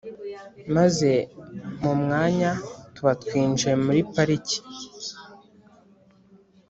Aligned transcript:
maze 0.75 1.11
mu 1.81 1.93
mwanya 2.01 2.51
tuba 2.93 3.11
twinjiye 3.21 3.73
muri 3.85 4.01
Pariki. 4.13 4.57